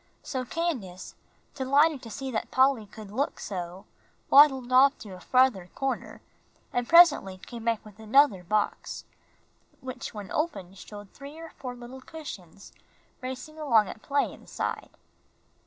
[0.23, 1.13] So Candace,
[1.53, 3.85] delighted to see that Polly could look so,
[4.31, 6.21] waddled off to a farther corner,
[6.73, 9.05] and presently came back with another box,
[9.79, 12.73] which when opened showed three or four little cushions
[13.21, 14.89] racing along at play inside.